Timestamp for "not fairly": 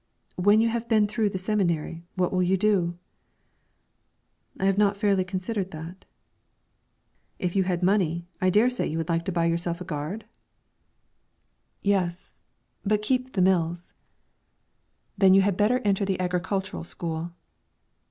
4.79-5.23